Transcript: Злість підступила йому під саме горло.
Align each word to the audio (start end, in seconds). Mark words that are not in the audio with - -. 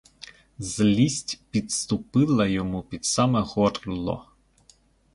Злість 0.59 1.41
підступила 1.49 2.47
йому 2.47 2.81
під 2.83 3.05
саме 3.05 3.41
горло. 3.41 4.25